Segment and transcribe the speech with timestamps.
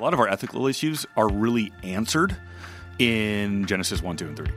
[0.00, 2.36] A lot of our ethical issues are really answered
[2.98, 4.48] in Genesis 1, 2, and 3,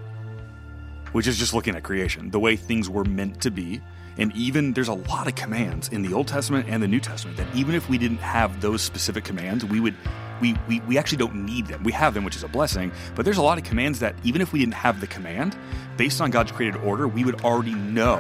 [1.11, 3.79] which is just looking at creation, the way things were meant to be.
[4.17, 7.37] And even there's a lot of commands in the Old Testament and the New Testament
[7.37, 9.93] that even if we didn't have those specific commands, we would
[10.41, 11.83] we, we, we actually don't need them.
[11.83, 14.41] We have them, which is a blessing, but there's a lot of commands that even
[14.41, 15.55] if we didn't have the command,
[15.97, 18.17] based on God's created order, we would already know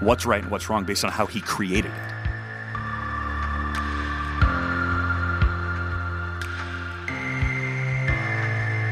[0.00, 2.09] what's right and what's wrong based on how He created it.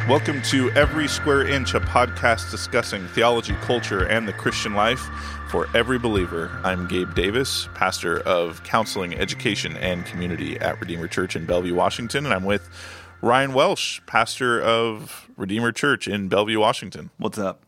[0.08, 5.00] Welcome to Every Square Inch, a podcast discussing theology, culture, and the Christian life
[5.50, 6.58] for every believer.
[6.64, 12.24] I'm Gabe Davis, pastor of counseling, education, and community at Redeemer Church in Bellevue, Washington,
[12.24, 12.70] and I'm with
[13.20, 17.10] Ryan Welsh, pastor of Redeemer Church in Bellevue, Washington.
[17.18, 17.62] What's up?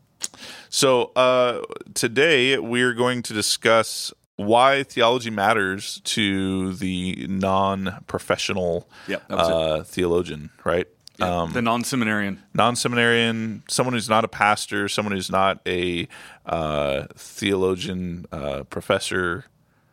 [0.69, 1.61] So, uh,
[1.93, 9.47] today we're going to discuss why theology matters to the non professional Yep, that was
[9.47, 9.53] it.
[9.53, 10.87] uh, theologian, right?
[11.19, 12.41] Um, the non seminarian.
[12.53, 16.07] non-seminarian, someone who's not a pastor, someone who's not a
[16.45, 19.45] uh, theologian, uh, professor.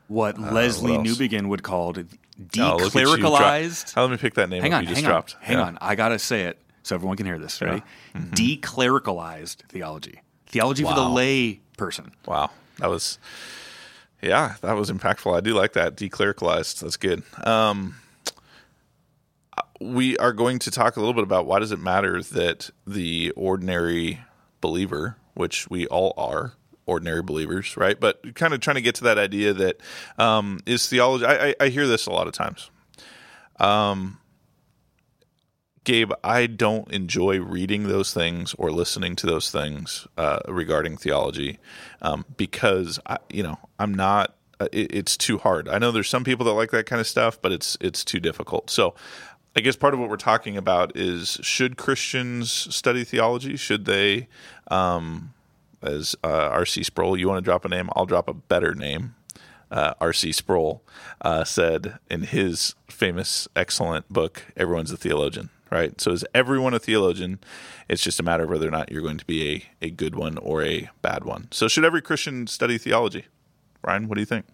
[0.06, 1.06] What Lesslie what?
[1.06, 3.92] Newbigin would call Oh, look at you drop- declericalized.
[3.96, 5.34] Oh, let me pick that name hang on, you just hang dropped.
[5.34, 5.64] on, hang Yeah.
[5.64, 5.78] on.
[5.80, 7.60] I gotta say it so everyone can hear this.
[7.60, 7.82] Ready?
[8.14, 12.12] Declericalized theology, theology for the lay person.
[12.26, 13.18] Wow, that was
[14.22, 15.36] yeah, that was impactful.
[15.36, 16.80] I do like that declericalized.
[16.80, 17.22] That's good.
[17.44, 17.96] Um,
[19.80, 23.32] we are going to talk a little bit about why does it matter that the
[23.32, 24.20] ordinary
[24.60, 26.54] believer, which we all are
[26.86, 27.98] ordinary believers, right?
[27.98, 29.80] But kind of trying to get to that idea that
[30.18, 31.26] um, is theology.
[31.26, 32.70] I, I, I hear this a lot of times.
[35.84, 41.58] Gabe, I don't enjoy reading those things or listening to those things uh, regarding theology
[42.02, 44.34] um, because I, you know I'm not.
[44.60, 45.68] Uh, it, it's too hard.
[45.68, 48.20] I know there's some people that like that kind of stuff, but it's it's too
[48.20, 48.70] difficult.
[48.70, 48.94] So,
[49.58, 53.56] I guess part of what we're talking about is should Christians study theology?
[53.56, 54.28] Should they,
[54.70, 55.34] um,
[55.82, 56.84] as uh, R.C.
[56.84, 57.90] Sproul, you want to drop a name?
[57.96, 59.16] I'll drop a better name
[59.72, 60.30] uh, R.C.
[60.30, 60.84] Sproul
[61.22, 66.00] uh, said in his famous, excellent book, Everyone's a Theologian, right?
[66.00, 67.40] So is everyone a theologian?
[67.88, 70.14] It's just a matter of whether or not you're going to be a, a good
[70.14, 71.48] one or a bad one.
[71.50, 73.26] So should every Christian study theology?
[73.82, 74.46] Ryan, what do you think?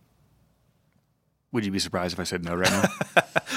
[1.54, 2.84] Would you be surprised if I said no right now?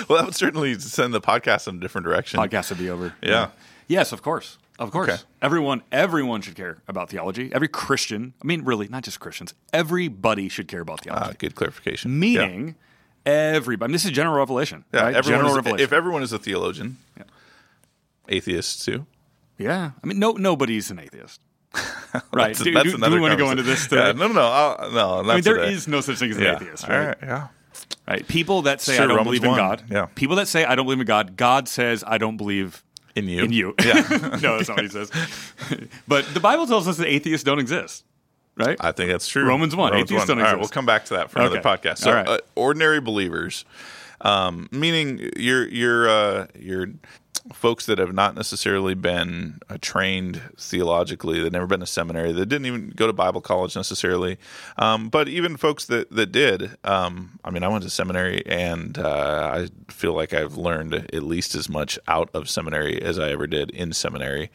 [0.07, 2.39] Well, that would certainly send the podcast in a different direction.
[2.39, 3.15] Podcast would be over.
[3.21, 3.49] Yeah.
[3.87, 4.59] Yes, of course.
[4.77, 5.09] Of course.
[5.09, 5.21] Okay.
[5.41, 7.49] Everyone everyone should care about theology.
[7.51, 9.55] Every Christian, I mean really, not just Christians.
[9.73, 11.31] Everybody should care about theology.
[11.31, 12.19] Uh, good clarification.
[12.19, 12.75] Meaning
[13.25, 13.87] everybody.
[13.87, 14.85] I mean, this is general revelation.
[14.93, 15.15] yeah, right?
[15.15, 15.83] everyone general is, revelation.
[15.83, 16.97] if everyone is a theologian,
[18.29, 19.07] atheists too.
[19.57, 19.91] yeah.
[20.03, 21.41] I mean no nobody's an atheist.
[22.31, 22.55] right.
[22.55, 23.91] That's- do, that's do- do another we want to go into this?
[23.91, 24.41] Yeah, no, no, no.
[24.41, 25.73] I'll, no I mean, there today.
[25.73, 26.55] is no such thing as an yeah.
[26.55, 27.07] atheist, All right?
[27.07, 27.47] right, yeah.
[28.07, 28.25] Right.
[28.27, 29.57] People that say Sure, I don't Romans believe in 1.
[29.57, 29.83] God.
[29.89, 30.05] Yeah.
[30.15, 31.35] People that say I don't believe in God.
[31.35, 32.83] God says I don't believe
[33.15, 33.43] In you.
[33.43, 33.75] in you.
[33.83, 33.93] Yeah.
[34.41, 35.11] no, that's not what he says.
[36.07, 38.05] but the Bible tells us that atheists don't exist.
[38.55, 38.77] Right?
[38.79, 39.45] I think that's true.
[39.45, 39.93] Romans 1.
[39.93, 40.59] Atheists don't All right, exist.
[40.59, 41.69] we'll come back to that for another Okay.
[41.69, 41.97] podcast.
[41.99, 42.27] So, All right.
[42.27, 43.65] uh, ordinary believers,
[44.21, 46.87] um, meaning you're you're uh, you're
[47.53, 52.45] folks that have not necessarily been uh, trained theologically, they've never been to seminary, they
[52.45, 54.37] didn't even go to Bible college necessarily,
[54.77, 56.77] um, but even folks that that did.
[56.83, 61.23] Um, I mean, I went to seminary, and uh, I feel like I've learned at
[61.23, 64.49] least as much out of seminary as I ever did in seminary,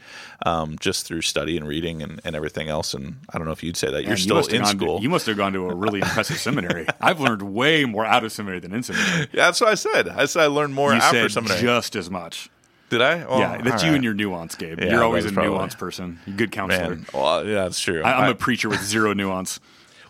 [0.47, 2.94] um, just through study and reading and, and everything else.
[2.94, 4.72] And I don't know if you'd say that you're Man, you still must in gone
[4.72, 5.00] to- school.
[5.03, 6.86] you must have gone to a really impressive seminary.
[7.00, 9.28] I've learned way more out of seminary than in seminary.
[9.32, 10.09] Yeah, that's what I said.
[10.09, 11.60] I said I learned more You after seminary.
[11.60, 12.50] just as much.
[12.92, 13.25] Did I?
[13.25, 13.94] Well, yeah, that's you right.
[13.94, 14.78] and your nuance, Gabe.
[14.78, 16.20] Yeah, You're always a probably- nuance person.
[16.26, 16.91] You're good counselor.
[16.97, 17.06] man.
[17.14, 18.03] Well, yeah, that's true.
[18.03, 19.60] I, I'm I- a preacher with zero nuance.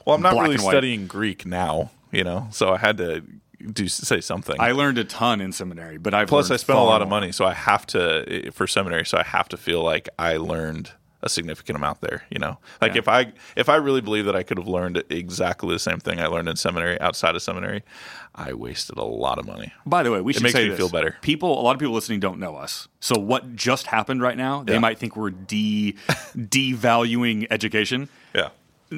[0.05, 3.23] well, I'm not black really studying Greek now, you know, so I had to
[3.73, 4.57] do say something.
[4.59, 7.31] I learned a ton in seminary, but I've Plus, I spent a lot of money,
[7.31, 9.07] so I have to eh, for seminary.
[9.07, 10.91] So I have to feel like I learned
[11.23, 12.25] a significant amount there.
[12.31, 12.99] You know, like Yeah.
[12.99, 16.21] if I if I really believe that I could have learned exactly the same thing
[16.21, 17.83] I learned in seminary outside of seminary,
[18.35, 19.73] I wasted a lot of money.
[19.87, 20.79] By the way, we should makes say me this.
[20.79, 21.17] feel better.
[21.23, 22.89] People, a lot of people listening don't know us.
[23.01, 24.63] So what just happened right now?
[24.63, 24.79] They Yeah.
[24.81, 25.95] might think we're de
[26.37, 28.09] devaluing education.
[28.35, 28.49] Yeah,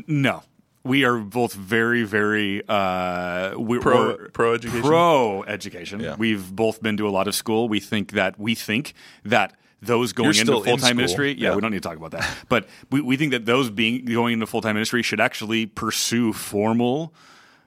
[0.07, 0.43] No,
[0.83, 4.83] we are both very, very uh, we're, Pro- pro-education?
[4.83, 6.01] Pro education.
[6.01, 6.17] Yeah.
[6.17, 7.69] We've both been to a lot of school.
[7.69, 8.95] We think that we think
[9.25, 10.95] that those going into full time school.
[10.95, 11.33] ministry.
[11.33, 11.55] Yeah, Yeah.
[11.57, 12.29] we don't need to talk about that.
[12.49, 16.33] But we, we think that those being going into full time ministry should actually pursue
[16.33, 17.13] formal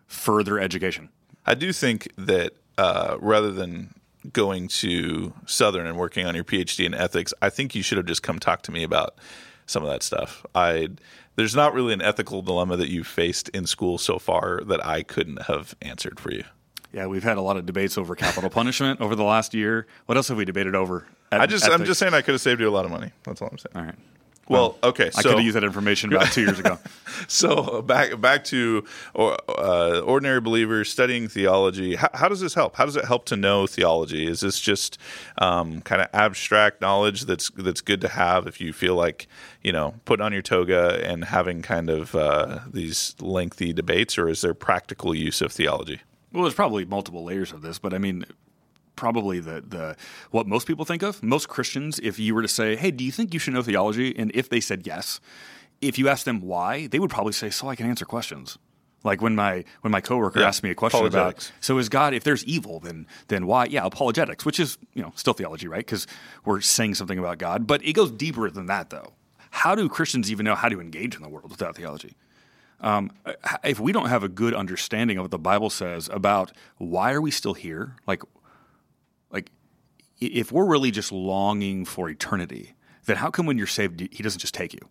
[0.07, 1.09] further education.
[1.45, 3.93] I do think that uh, rather than
[4.33, 8.07] going to Southern and working on your PhD in ethics, I think you should have
[8.07, 9.15] just come talk to me about
[9.65, 10.45] some of that stuff.
[10.55, 10.89] I
[11.35, 15.03] there's not really an ethical dilemma that you've faced in school so far that I
[15.03, 16.43] couldn't have answered for you.
[16.91, 19.85] Yeah, we've had a lot of debates over capital punishment over the last year.
[20.07, 21.05] What else have we debated over?
[21.31, 23.11] I just, I'm just saying, I could have saved you a lot of money.
[23.23, 23.75] That's all I'm saying.
[23.75, 23.95] All right.
[24.49, 25.11] Well, okay.
[25.15, 26.79] I could have used that information about two years ago.
[27.27, 28.85] So back back to
[29.15, 31.95] uh, ordinary believers studying theology.
[31.95, 32.75] How, how does this help?
[32.75, 34.27] How does it help to know theology?
[34.27, 34.99] Is this just
[35.39, 39.27] um, kind of abstract knowledge that's that's good to have if you feel like
[39.63, 44.29] you know putting on your toga and having kind of uh, these lengthy debates, or
[44.29, 46.01] is there practical use of theology?
[46.31, 48.25] Well, there's probably multiple layers of this, but I mean,
[48.97, 49.95] probably the the
[50.31, 51.23] what most people think of.
[51.23, 54.13] Most Christians, if you were to say, "Hey, do you think you should know theology?"
[54.17, 55.21] and if they said yes,
[55.79, 58.57] if you asked them why, they would probably say, "So I can answer questions."
[59.03, 62.13] Like when my when my coworker Yeah, asked me a question about, so is God?
[62.13, 63.65] If there's evil, then then why?
[63.65, 65.85] Yeah, apologetics, which is you know still theology, right?
[65.85, 66.07] Because
[66.43, 69.13] we're saying something about God, but it goes deeper than that, though.
[69.51, 72.15] How do Christians even know how to engage in the world without theology?
[72.79, 73.11] Um,
[73.63, 77.21] if we don't have a good understanding of what the Bible says about why are
[77.21, 78.21] we still here, like,
[80.19, 82.75] if we're really just longing for eternity,
[83.05, 84.81] then how come when you're saved, He doesn't just take you?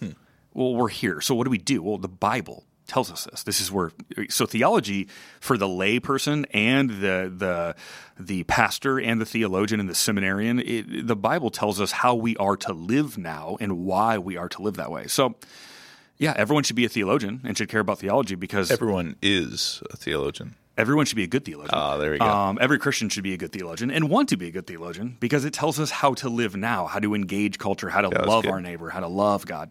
[0.00, 0.10] Hmm.
[0.54, 1.20] Well, we're here.
[1.20, 1.82] So what do we do?
[1.82, 3.42] Well, the Bible tells us this.
[3.42, 3.90] This is where
[4.28, 5.08] so theology
[5.40, 7.74] for the lay person and the the
[8.18, 12.36] the pastor and the theologian and the seminarian, it, the Bible tells us how we
[12.36, 15.06] are to live now and why we are to live that way.
[15.06, 15.34] So
[16.18, 19.96] yeah, everyone should be a theologian and should care about theology because Everyone is a
[19.96, 20.54] theologian.
[20.76, 21.74] Everyone should be a good theologian.
[21.74, 22.24] Ah, there we go.
[22.24, 25.16] Um, every Christian should be a good theologian and want to be a good theologian
[25.20, 28.26] because it tells us how to live now, how to engage culture, how to that's
[28.26, 29.70] love our neighbor, how to love God.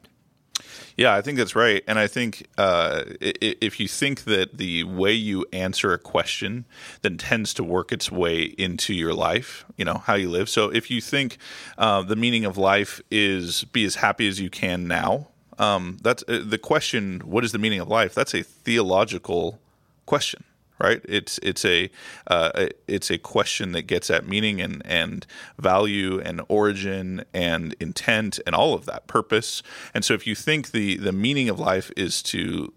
[0.98, 1.84] Yeah, I think that's right.
[1.88, 6.66] And I think uh, if you think that the way you answer a question
[7.02, 10.50] then tends to work its way into your life, you know, how you live.
[10.50, 11.38] So if you think
[11.78, 15.28] uh, the meaning of life is be as happy as you can now,
[15.60, 17.20] um, that's uh, the question.
[17.26, 18.14] What is the meaning of life?
[18.14, 19.60] That's a theological
[20.06, 20.44] question.
[20.78, 21.90] Right, it's it's a
[22.28, 25.26] uh, it's a question that gets at meaning and and
[25.58, 29.64] value and origin and intent and all of that purpose.
[29.94, 32.74] And so, if you think the the meaning of life is to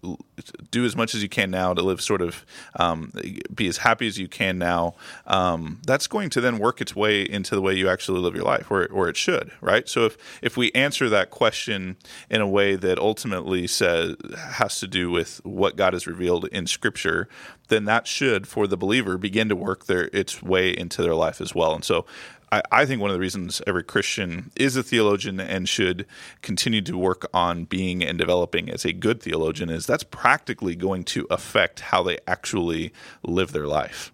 [0.71, 2.45] do as much as you can now to live sort of
[2.75, 3.11] um,
[3.53, 4.95] be as happy as you can now,
[5.27, 8.45] um, that's going to then work its way into the way you actually live your
[8.45, 9.51] life, or or it should.
[9.61, 9.87] Right.
[9.87, 11.97] So if if we answer that question
[12.29, 16.67] in a way that ultimately says has to do with what God has revealed in
[16.67, 17.27] Scripture,
[17.69, 21.39] then that should, for the believer, begin to work their its way into their life
[21.39, 21.73] as well.
[21.73, 22.05] And so,
[22.51, 26.05] I, I think one of the reasons every Christian is a theologian and should
[26.41, 31.03] continue to work on being and developing as a good theologian is that's practically going
[31.05, 32.91] to affect how they actually
[33.23, 34.11] live their life.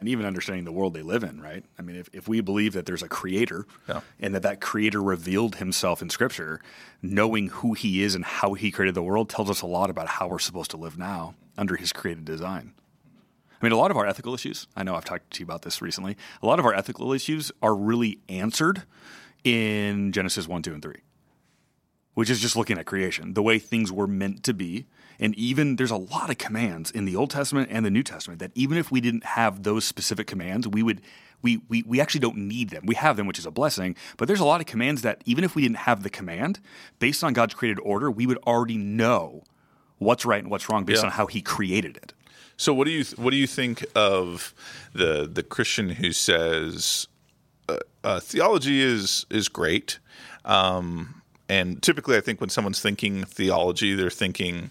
[0.00, 1.64] and even understanding the world they live in, right?
[1.76, 4.00] I mean, if, if we believe that there's a creator Yeah.
[4.20, 6.60] and that that creator revealed himself in scripture,
[7.02, 10.06] knowing who he is and how he created the world tells us a lot about
[10.06, 12.74] how we're supposed to live now under his created design.
[13.60, 15.62] I mean, a lot of our ethical issues, I know I've talked to you about
[15.62, 18.84] this recently, a lot of our ethical issues are really answered
[19.44, 20.94] in Genesis 1, 2, and 3
[22.18, 24.86] which is just looking at creation, the way things were meant to be.
[25.20, 28.40] And even there's a lot of commands in the Old Testament and the New Testament
[28.40, 31.00] that even if we didn't have those specific commands, we would
[31.42, 32.86] we we, we actually don't need them.
[32.86, 33.94] We have them, which is a blessing.
[34.16, 36.58] But there's a lot of commands that even if we didn't have the command,
[36.98, 39.44] based on God's created order, we would already know
[39.98, 41.10] what's right and what's wrong based Yeah.
[41.10, 42.14] on how He created it.
[42.56, 44.54] So what do you what do you think of
[44.92, 47.06] the the Christian who says
[47.68, 49.98] uh, uh, theology is is great,
[50.44, 54.70] um, and typically I think when someone's thinking theology, they're thinking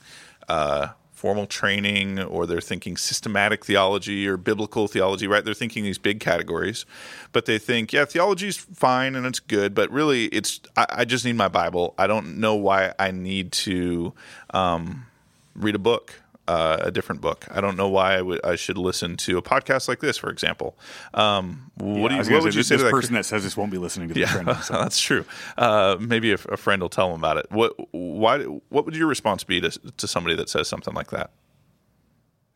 [0.49, 5.43] uh, formal training or they're thinking systematic theology or biblical theology, right?
[5.43, 6.85] They're thinking these big categories,
[7.31, 11.05] but they think yeah, theology is fine and it's good, but really it's I, I
[11.05, 11.95] just need my Bible.
[11.97, 14.13] I don't know why I need to
[14.51, 15.07] um,
[15.55, 17.45] read a book, uh, a different book.
[17.51, 20.77] I don't know why I should listen to a podcast like this, for example.
[21.13, 22.91] Um, what do you what would say, you this, say to this that?
[22.91, 24.57] person that says this won't be listening to the yeah, trend.
[24.63, 24.73] So.
[24.73, 25.25] that's true.
[25.57, 27.47] Uh, maybe a, a friend will tell them about it.
[27.51, 31.31] What why what would your response be to to somebody that says something like that?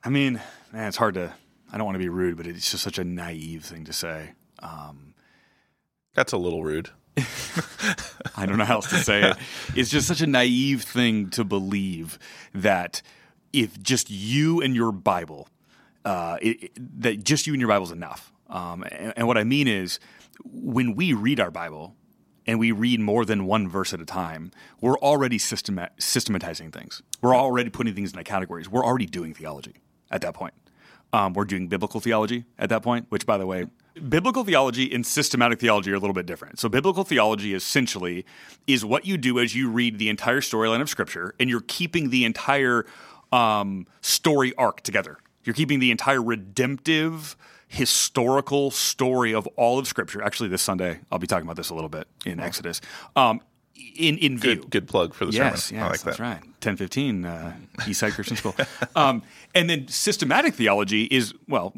[0.03, 1.33] I mean, man, it's hard to.
[1.71, 4.31] I don't want to be rude, but it's just such a naive thing to say.
[6.13, 6.89] That's a little rude.
[8.35, 9.37] I don't know how else to say it.
[9.75, 12.19] It's just such a naive thing to believe
[12.53, 13.01] that
[13.53, 15.47] if just you and your Bible,
[16.05, 18.31] uh, it, it- that just you and your Bible is enough.
[18.49, 19.99] Um, and, and what I mean is,
[20.43, 21.95] when we read our Bible
[22.47, 27.01] and we read more than one verse at a time, we're already systema- systematizing things.
[27.21, 28.67] We're already putting things into categories.
[28.67, 29.75] We're already doing theology
[30.09, 30.53] at that point.
[31.13, 33.67] Um, we're doing biblical theology at that point, which, by the way,
[34.07, 36.57] biblical theology and systematic theology are a little bit different.
[36.57, 38.25] So, biblical theology essentially
[38.65, 42.09] is what you do as you read the entire storyline of Scripture, and you're keeping
[42.11, 42.85] the entire
[43.31, 45.17] um, story arc together.
[45.43, 47.35] You're keeping the entire redemptive
[47.67, 50.21] historical story of all of Scripture.
[50.21, 52.81] Actually, this Sunday I'll be talking about this a little bit in Exodus.
[53.15, 53.41] Um,
[53.95, 54.55] in in view.
[54.57, 55.79] Good, good plug for the Yes, sermon.
[55.79, 56.23] yes, I like that's that.
[56.23, 56.41] right.
[56.61, 58.55] Ten fifteen, uh, Eastside Christian School.
[58.95, 59.23] Um,
[59.55, 61.73] and then systematic theology is well,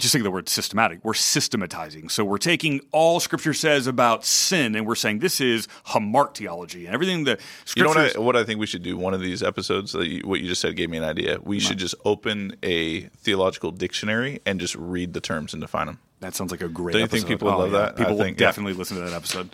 [0.00, 1.04] just think of the word systematic.
[1.04, 5.68] We're systematizing, so we're taking all Scripture says about sin, and we're saying this is
[5.88, 7.40] hamartiology, and everything that
[7.76, 8.96] You know what I, what I think we should do?
[8.96, 11.38] One of these episodes, you, what you just said gave me an idea.
[11.42, 15.98] We should just open a theological dictionary and just read the terms and define them.
[16.20, 16.92] that sounds like a great.
[16.94, 17.78] Don't you think people would Oh, love yeah.
[17.78, 17.94] that?
[17.94, 18.46] I People will think, yeah.
[18.48, 19.50] definitely listen to that episode.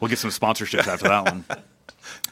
[0.00, 1.44] we'll get some sponsorships after that one.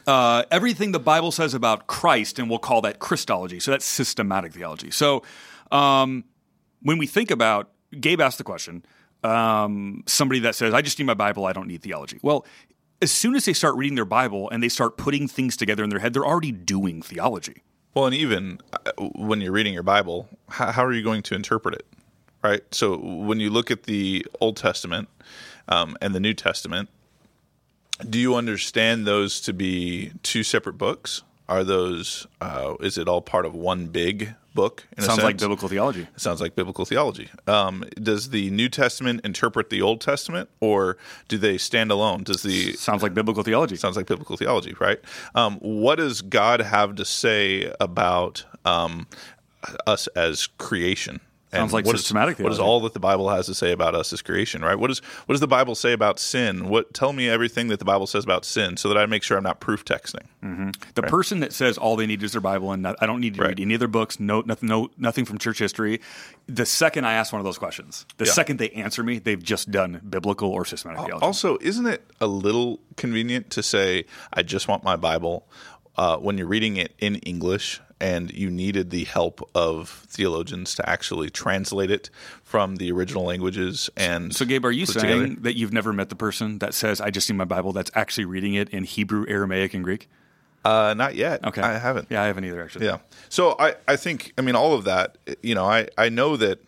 [0.07, 3.59] Uh, everything the Bible says about Christ, and we'll call that Christology.
[3.59, 4.89] So that's systematic theology.
[4.89, 5.23] So
[5.71, 6.23] um,
[6.81, 7.69] when we think about,
[7.99, 8.85] Gabe asked the question,
[9.23, 12.19] um, somebody that says, I just need my Bible, I don't need theology.
[12.21, 12.45] Well,
[13.01, 15.89] as soon as they start reading their Bible and they start putting things together in
[15.89, 17.63] their head, they're already doing theology.
[17.93, 21.35] Well, and even uh, when you're reading your Bible, how, how are you going to
[21.35, 21.85] interpret it?
[22.41, 22.63] Right.
[22.73, 25.09] So when you look at the Old Testament
[25.67, 26.87] um, and the New Testament,
[28.09, 31.23] do you understand those to be two separate books?
[31.49, 32.27] Are those?
[32.39, 34.85] Uh, is it all part of one big book?
[34.97, 36.01] In a Sounds like biblical theology.
[36.01, 37.29] It sounds like biblical theology.
[37.47, 40.97] Um, does the New Testament interpret the Old Testament, or
[41.29, 42.23] do they stand alone?
[42.23, 43.77] Does the Sounds like biblical theology.
[43.77, 44.99] sounds like biblical theology, right?
[45.33, 49.07] Um, what does God have to say about um,
[49.87, 51.21] us as creation?
[51.51, 53.71] And Sounds like what is- systematic What is all that the Bible has to say
[53.71, 54.75] about us as creation, right?
[54.77, 56.69] What does what does the Bible say about sin?
[56.69, 59.35] What tell me everything that the Bible says about sin, so that I make sure
[59.35, 60.27] I'm not proof texting.
[60.93, 63.33] The person that says all they need is their Bible and not, I don't need
[63.35, 63.47] to Right.
[63.49, 66.01] read any of their books, no, nothing, no, nothing from church history.
[66.47, 68.31] The second I ask one of those questions, the Yeah.
[68.33, 71.25] second they answer me, they've just done biblical or systematic theology.
[71.25, 75.47] Also, isn't it a little convenient to say, I just want my Bible
[75.97, 80.89] uh, when you're reading it in English and you needed the help of theologians to
[80.89, 82.09] actually translate it
[82.43, 83.89] from the original languages?
[83.97, 85.41] And so, Gabe, are you saying together?
[85.41, 88.25] that you've never met the person that says I just need my Bible that's actually
[88.25, 90.09] reading it in Hebrew, Aramaic, and Greek?
[90.65, 91.43] Uh, not yet.
[91.45, 92.07] Okay, I haven't.
[92.09, 92.61] Yeah, I haven't either.
[92.61, 92.97] Actually, Yeah.
[93.29, 96.59] So I, I think, I mean, all of that, you know, I, I know that,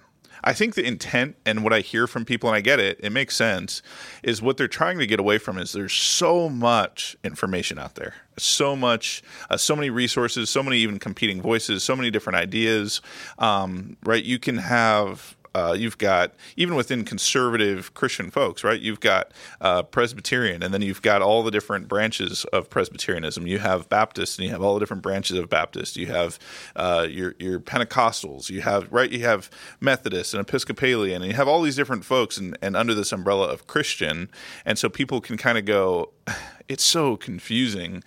[0.44, 3.12] I think the intent and what I hear from people, and I get it, it
[3.12, 3.82] makes sense,
[4.24, 8.16] is what they're trying to get away from is there's so much information out there,
[8.38, 13.02] so much, uh, so many resources, so many even competing voices, so many different ideas,
[13.38, 14.24] um, right?
[14.24, 18.80] You can have uh, you've got even within conservative Christian folks, right?
[18.80, 23.48] You've got uh, Presbyterian, and then you've got all the different branches of Presbyterianism.
[23.48, 25.98] You have Baptist, and you have all the different branches of Baptist.
[25.98, 26.40] You have
[26.76, 28.50] uh, your your Pentecostals.
[28.50, 29.12] You have right.
[29.12, 32.94] You have Methodist and Episcopalian, and you have all these different folks, and, and under
[32.94, 34.30] this umbrella of Christian,
[34.66, 36.12] and so people can kind of go.
[36.68, 38.02] It's so confusing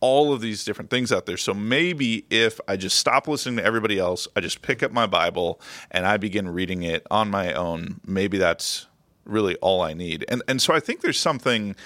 [0.00, 1.36] all of these different things out there.
[1.36, 5.06] So maybe if I just stop listening to everybody else, I just pick up my
[5.06, 8.86] Bible and I begin reading it on my own, maybe that's
[9.24, 10.24] really all I need.
[10.28, 11.76] And and so I think there's something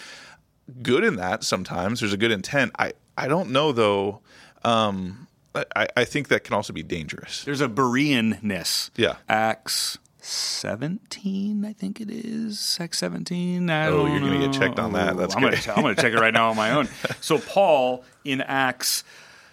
[0.82, 2.00] good in that sometimes.
[2.00, 2.72] There's a good intent.
[2.78, 4.20] I, I don't know though.
[4.64, 7.44] Um, I, I think that can also be dangerous.
[7.44, 8.90] There's a Bereanness.
[8.96, 9.16] Yeah.
[9.28, 12.78] Acts 17, I think it is.
[12.80, 13.68] Acts 17.
[13.68, 15.16] I Oh, you're gonna get checked on that.
[15.16, 15.68] That's I'm gonna, good.
[15.68, 16.88] I'm going to check it right now on my own.
[17.20, 19.04] So Paul in Acts.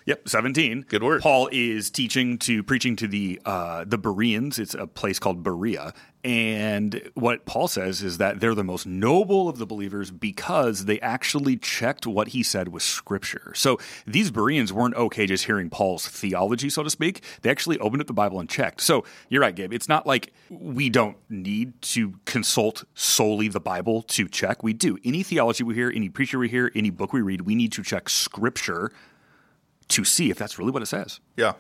[0.06, 0.86] Yep, seventeen.
[0.88, 1.22] Good word.
[1.22, 4.58] Paul is teaching to preaching to the uh, the Bereans.
[4.58, 9.48] It's a place called Berea, and what Paul says is that they're the most noble
[9.48, 13.54] of the believers because they actually checked what he said with Scripture.
[13.56, 13.78] So
[14.08, 17.24] these Bereans weren't okay just hearing Paul's theology, so to speak.
[17.42, 18.82] They actually opened up the Bible and checked.
[18.82, 19.74] So you're right, Gabe.
[19.74, 24.64] It's not like we don't need to consult solely the Bible to check.
[24.64, 24.98] We do.
[25.04, 27.84] Any theology we hear, any preacher we hear, any book we read, we need to
[27.84, 28.92] check Scripture
[29.90, 31.20] to see if that's really what it says.
[31.36, 31.54] Yeah.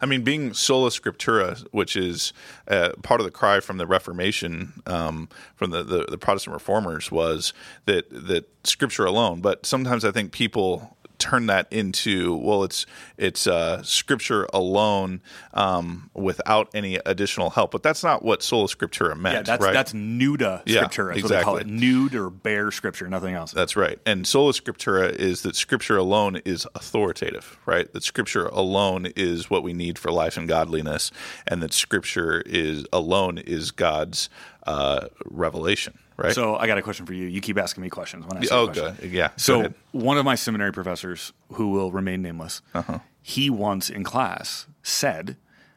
[0.00, 2.32] I mean, being sola scriptura, which is
[2.68, 7.10] uh, part of the cry from the Reformation, um, from the, the, the Protestant reformers,
[7.10, 7.52] was
[7.86, 9.40] that, that scripture alone.
[9.40, 12.84] But sometimes I think people turn that into well it's
[13.16, 15.20] it's uh, scripture alone
[15.54, 19.72] um, without any additional help but that's not what sola scriptura meant Yeah, that's right
[19.72, 21.14] that's nuda Yeah, scriptura.
[21.14, 21.60] That's what they call it.
[21.62, 21.78] exactly.
[21.88, 23.52] Nude or bare scripture, nothing else.
[23.52, 23.98] That's right.
[24.04, 27.92] And sola scriptura is that scripture alone is authoritative, right?
[27.92, 31.10] That scripture alone is what we need for life and godliness,
[31.46, 34.28] and that scripture is alone is God's
[34.66, 36.34] uh, revelation, right?
[36.34, 37.26] So I got a question for you.
[37.26, 38.96] You keep asking me questions when I say oh, good.
[39.02, 39.30] Yeah.
[39.36, 42.98] So one of my seminary professors, who will remain nameless, Uh-huh.
[43.20, 45.36] he once in class said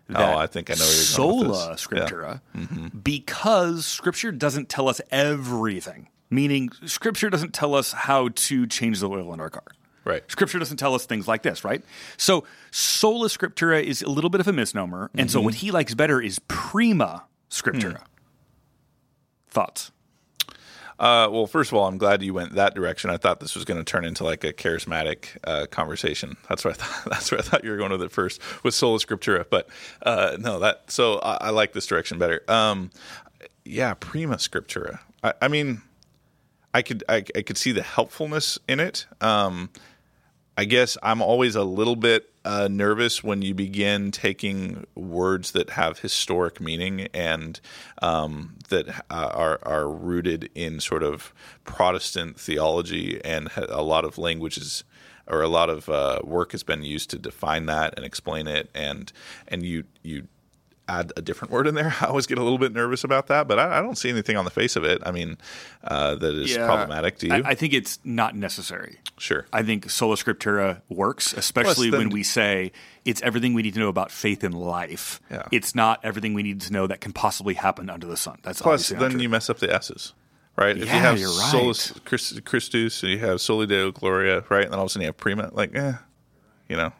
[0.09, 1.87] that Oh, I think I know where you're going with sola this.
[1.91, 2.37] Yeah.
[2.61, 2.85] Mm-hmm.
[2.87, 6.09] scriptura, because Scripture doesn't tell us everything.
[6.29, 9.63] Meaning, Scripture doesn't tell us how to change the oil in our car.
[10.03, 10.23] Right.
[10.29, 11.83] Scripture doesn't tell us things like this, right?
[12.17, 15.95] So sola scriptura is a little bit of a misnomer, and so what he likes
[15.95, 18.03] better is prima scriptura.
[19.49, 19.91] Thoughts?
[20.97, 23.09] Uh, well, first of all, I'm glad you went that direction.
[23.09, 26.37] I thought this was going to turn into like a charismatic uh, conversation.
[26.47, 27.11] That's where I thought.
[27.11, 29.45] That's where I thought you were going with it first with sola scriptura.
[29.49, 29.67] But
[30.03, 30.89] uh, no, that.
[30.91, 32.41] So I, I like this direction better.
[32.47, 32.91] Um,
[33.65, 34.99] yeah, prima scriptura.
[35.23, 35.81] I, I mean,
[36.73, 39.05] I could I, I could see the helpfulness in it.
[39.21, 39.69] Um,
[40.57, 45.71] I guess I'm always a little bit uh, nervous when you begin taking words that
[45.71, 47.59] have historic meaning and
[48.01, 51.33] um, that uh, are are rooted in sort of
[51.65, 54.83] Protestant theology, and a lot of languages
[55.27, 58.69] or a lot of uh, work has been used to define that and explain it,
[58.73, 59.11] and
[59.47, 60.27] and you you
[60.87, 61.93] add a different word in there.
[62.01, 64.37] I always get a little bit nervous about that, but I, I don't see anything
[64.37, 65.01] on the face of it.
[65.05, 65.37] I mean,
[65.83, 67.33] uh, that is problematic to you.
[67.33, 68.99] I, I think it's not necessary.
[69.17, 69.45] sure.
[69.51, 72.71] I think sola scriptura works, especially then- when we say
[73.03, 75.19] it's everything we need to know about faith in life.
[75.31, 75.43] Yeah.
[75.51, 78.37] It's not everything we need to know that can possibly happen under the sun.
[78.43, 80.13] That's Plus, then you mess up the S's,
[80.55, 80.71] right?
[80.77, 81.51] if you Yeah, have you're right.
[81.51, 84.63] solus Christ- Christus, and you have soli deo gloria, right?
[84.63, 85.93] And then all of a sudden you have prima, like, eh,
[86.69, 86.91] you know,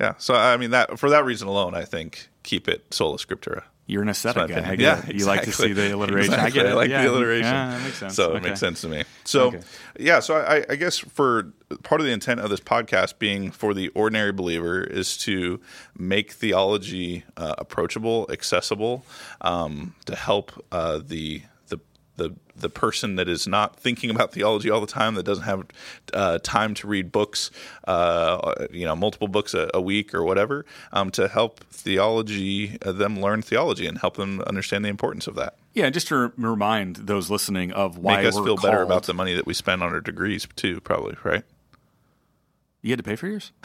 [0.00, 0.14] yeah.
[0.18, 3.62] So I mean that for that reason alone, I think keep it sola scriptura.
[3.90, 4.54] You're an my aesthetic guy.
[4.56, 4.78] I opinion.
[4.78, 5.16] get Yeah, it.
[5.18, 6.34] You like to see the alliteration.
[6.34, 6.60] Exactly.
[6.60, 6.72] I get it.
[6.72, 7.02] I like yeah.
[7.02, 7.44] the alliteration.
[7.54, 8.14] Yeah, that makes sense.
[8.16, 8.36] So Okay.
[8.38, 9.04] it makes sense to me.
[9.24, 9.60] So Okay.
[9.98, 11.52] yeah, so I, I guess for
[11.82, 15.60] part of the intent of this podcast being for the ordinary believer is to
[15.96, 19.04] make theology uh, approachable, accessible,
[19.40, 21.78] um, to help uh, the the
[22.16, 25.66] the the person that is not thinking about theology all the time, that doesn't have
[26.12, 27.50] uh, time to read books,
[27.86, 32.92] uh, you know, multiple books a, a week or whatever, um, to help theology uh,
[32.92, 35.56] them learn theology and help them understand the importance of that.
[35.74, 39.34] Yeah, just to remind those listening of why Make us feel better about the money
[39.34, 41.44] that we spend on our degrees too, probably, right?
[42.82, 43.52] You had to pay for yours.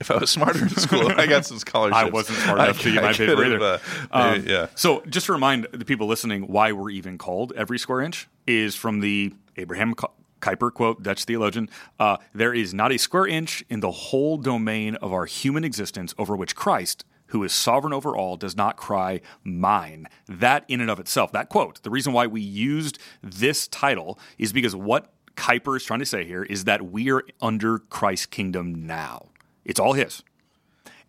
[0.00, 1.96] If I was smarter in school, I got some scholarships.
[1.98, 3.80] I wasn't smart enough to get my paper either.
[4.10, 4.66] uh, maybe- yeah.
[4.74, 8.74] So, just to remind the people listening why we're even called every square inch is
[8.74, 10.08] from the Abraham Ku-
[10.40, 11.68] Kuyper quote, Dutch theologian.
[11.98, 16.14] Uh, there is not a square inch in the whole domain of our human existence
[16.18, 20.06] over which Christ, who is sovereign over all, does not cry, Mine.
[20.28, 24.52] That, in and of itself, that quote, the reason why we used this title is
[24.52, 28.86] because what Kuyper is trying to say here is that we are under Christ's kingdom
[28.86, 29.28] now.
[29.64, 30.22] It's all His.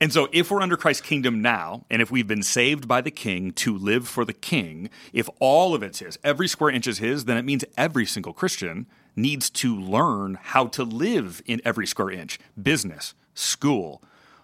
[0.01, 3.11] And so, if we're under Christ's kingdom now, and if we've been saved by the
[3.11, 6.97] king to live for the king, if all of it's his, every square inch is
[6.97, 11.87] his, then it means every single Christian needs to learn how to live in every
[11.87, 14.01] square inch business, school,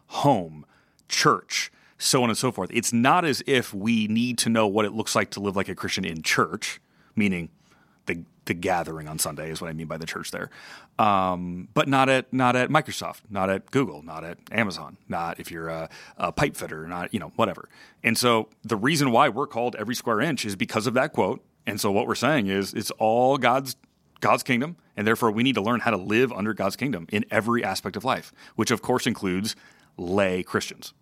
[0.08, 0.66] home,
[1.10, 2.70] church, so on and so forth.
[2.74, 5.68] It's not as if we need to know what it looks like to live like
[5.70, 6.80] a Christian in church,
[7.14, 7.50] meaning
[8.06, 10.50] the the gathering on Sunday is what I mean by the church there.
[10.98, 15.52] Um, but not at not at Microsoft, not at Google, not at Amazon, not if
[15.52, 17.70] you're a, a pipe fitter, not you know whatever.
[18.04, 21.44] And so the reason why we're called every square inch is because of that quote.
[21.68, 23.76] And so what we're saying is it's all God's
[24.22, 27.26] God's kingdom, and therefore we need to learn how to live under God's kingdom in
[27.32, 29.56] every aspect of life, which of course includes
[29.98, 30.94] lay Christians,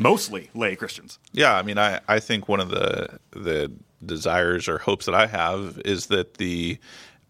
[0.00, 1.18] mostly lay Christians.
[1.32, 3.72] Yeah, I mean, I, I think one of the the
[4.04, 6.78] desires or hopes that I have is that the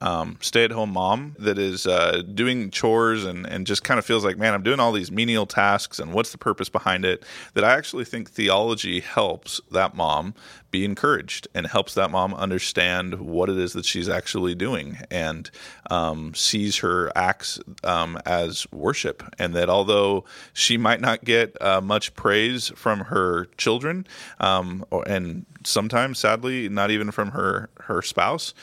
[0.00, 4.04] um, stay at home mom that is uh, doing chores and, and just kind of
[4.04, 7.24] feels like, man, I'm doing all these menial tasks and what's the purpose behind it?
[7.54, 10.34] That I actually think theology helps that mom
[10.70, 15.50] be encouraged and helps that mom understand what it is that she's actually doing and
[15.90, 19.22] um, sees her acts um, as worship.
[19.38, 24.06] And that although she might not get uh, much praise from her children,
[24.38, 28.54] um, or, and sometimes, sadly, not even from her her spouse.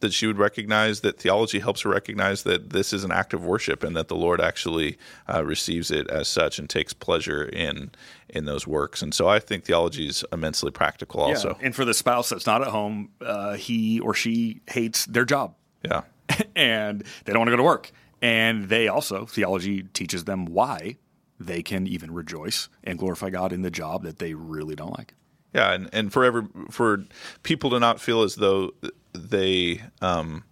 [0.00, 3.44] That she would recognize that theology helps her recognize that this is an act of
[3.44, 4.98] worship and that the Lord actually
[5.32, 7.90] uh, receives it as such and takes pleasure in
[8.28, 9.02] in those works.
[9.02, 11.56] And so I think theology is immensely practical also.
[11.62, 15.54] And for the spouse that's not at home, uh, he or she hates their job
[15.84, 16.02] Yeah.
[16.56, 17.92] and they don't want to go to work.
[18.20, 20.96] And they also, theology teaches them why
[21.38, 25.14] they can even rejoice and glorify God in the job that they really don't like.
[25.52, 27.04] Yeah, and, and for every, for
[27.42, 28.72] people to not feel as though
[29.14, 30.44] they um,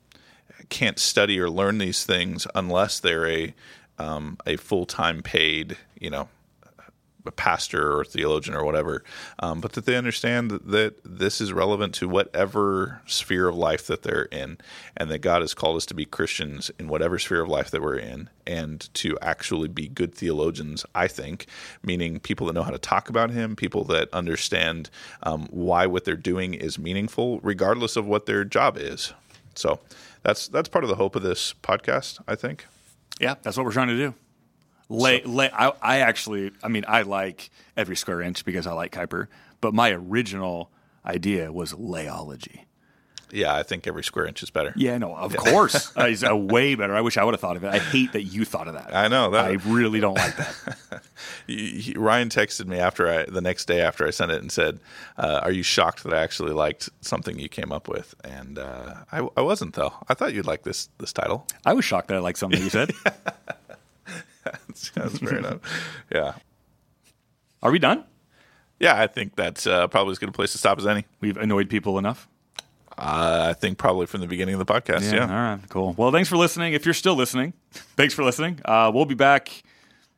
[0.68, 3.54] can't study or learn these things unless they're a
[3.98, 6.28] um, a full time paid, you know,
[7.26, 9.04] a pastor or theologian or whatever,
[9.38, 13.86] um, but that they understand that, that this is relevant to whatever sphere of life
[13.86, 14.58] that they're in,
[14.96, 17.82] and that God has called us to be Christians in whatever sphere of life that
[17.82, 20.84] we're in, and to actually be good theologians.
[20.94, 21.46] I think,
[21.82, 24.90] meaning people that know how to talk about Him, people that understand
[25.22, 29.12] um, why what they're doing is meaningful, regardless of what their job is.
[29.54, 29.80] So
[30.22, 32.20] that's that's part of the hope of this podcast.
[32.26, 32.66] I think.
[33.20, 34.14] Yeah, that's what we're trying to do.
[34.92, 38.92] Lay, lay, I, I actually, I mean, I like every square inch because I like
[38.92, 39.28] Kuyper,
[39.60, 40.70] but my original
[41.04, 42.60] idea was layology.
[43.32, 44.74] Yeah, I think every square inch is better.
[44.76, 45.90] Yeah, no, of course.
[45.96, 46.94] uh, it's uh, way better.
[46.94, 47.68] I wish I would have thought of it.
[47.68, 48.94] I hate that you thought of that.
[48.94, 49.46] I know that.
[49.46, 51.02] I really don't like that.
[51.46, 54.80] He- Ryan texted me after I the next day after I sent it and said,
[55.16, 58.96] uh, "Are you shocked that I actually liked something you came up with?" And uh,
[59.10, 59.94] I, I wasn't though.
[60.08, 61.46] I thought you'd like this this title.
[61.64, 62.92] I was shocked that I liked something you said.
[64.72, 65.60] that's, that's fair enough.
[66.14, 66.34] Yeah,
[67.62, 68.04] Are we done?
[68.80, 69.00] yeah.
[69.00, 71.04] I think that's uh, probably as good a place to stop as any.
[71.20, 72.28] We've annoyed people enough.
[72.98, 75.12] Uh, I think probably from the beginning of the podcast.
[75.12, 75.22] Yeah.
[75.22, 75.60] All right.
[75.68, 75.94] Cool.
[75.96, 76.72] Well, thanks for listening.
[76.74, 78.60] If you're still listening, thanks for listening.
[78.64, 79.62] Uh, we'll be back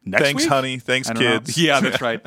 [0.05, 0.27] next week.
[0.27, 0.49] Thanks, week?
[0.53, 0.79] honey.
[0.79, 1.39] Thanks, don't know.
[1.39, 1.57] kids.
[1.59, 2.21] Yeah, that's right.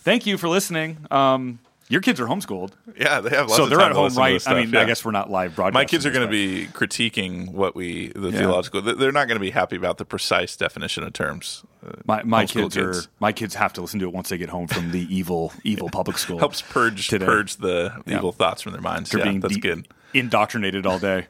[0.00, 0.98] Thank you for listening.
[1.10, 3.46] Um, your kids are homeschooled, Yeah, they have.
[3.48, 4.32] Lots so of they're at home, right?
[4.34, 4.80] this I mean, yeah.
[4.80, 5.80] I guess we're not live broadcasting.
[5.80, 8.38] My kids are going to be critiquing what we the Yeah.
[8.38, 8.80] theological.
[8.82, 11.62] They're not going to be happy about the precise definition of terms.
[11.86, 14.48] Uh, My, my kids, are my kids have to listen to it once they get
[14.48, 16.38] home from the evil evil public school.
[16.38, 17.26] helps purge today.
[17.26, 19.10] purge the evil thoughts from their minds.
[19.10, 19.88] They're yeah, being that's de- good.
[20.14, 21.26] indoctrinated all day.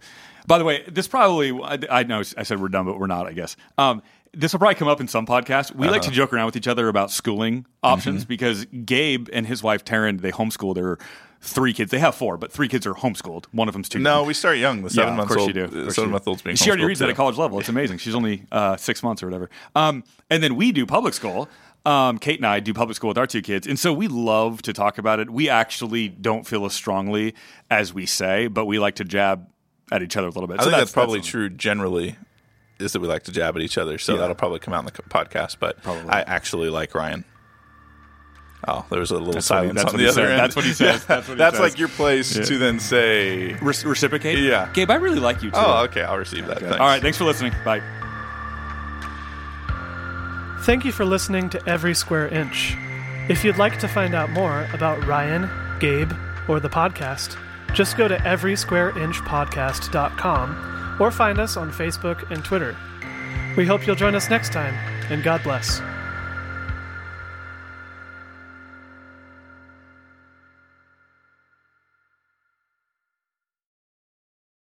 [0.46, 3.26] By the way, this probably I, I know I said we're done, but we're not.
[3.26, 4.02] I guess um,
[4.36, 5.74] this will probably come up in some podcasts.
[5.74, 6.10] We like Uh-huh.
[6.10, 8.28] to joke around with each other about schooling options Mm-hmm.
[8.28, 10.98] because Gabe and his wife Taryn they homeschool their
[11.40, 11.90] three kids.
[11.90, 13.44] They have four, but three kids are homeschooled.
[13.52, 13.98] One of them's two.
[13.98, 14.82] No, we start young.
[14.82, 15.64] The seven yeah, months of course old, you do.
[15.64, 17.16] Of course seven month olds being She already reads at a too.
[17.16, 17.58] college level.
[17.60, 17.98] It's amazing.
[17.98, 19.50] She's only uh, six months or whatever.
[19.74, 21.48] Um, and then we do public school.
[21.86, 24.62] Um, Kate and I do public school with our two kids, and so we love
[24.62, 25.28] to talk about it.
[25.28, 27.34] We actually don't feel as strongly
[27.70, 29.46] as we say, but we like to jab
[29.92, 30.60] at each other a little bit.
[30.60, 32.16] I So think that's, probably that's- true generally.
[32.80, 34.20] Is that we like to jab at each other, so Yeah.
[34.20, 35.56] that'll probably come out in the podcast.
[35.60, 36.08] But Probably.
[36.10, 37.24] I actually like Ryan.
[38.66, 40.30] Oh, there was a little what he- silence that's on the other said.
[40.30, 40.40] end.
[40.40, 41.04] That's what he says.
[41.06, 41.60] That's what he That's says.
[41.72, 44.38] like your place to then say, Re- reciprocate.
[44.38, 44.70] Yeah.
[44.72, 45.56] Gabe, I really like you too.
[45.58, 46.66] "Oh, okay, I'll receive that." Okay.
[46.66, 46.80] Thanks.
[46.80, 47.02] All right.
[47.02, 47.52] Thanks for listening.
[47.64, 47.82] Bye.
[50.62, 52.74] Thank you for listening to Every Square Inch.
[53.28, 56.12] If you'd like to find out more about Ryan, Gabe,
[56.48, 57.36] or the podcast,
[57.74, 62.76] just go to everysquareinchpodcast.com or find us on Facebook and Twitter.
[63.56, 64.74] We hope you'll join us next time,
[65.10, 65.80] and God bless.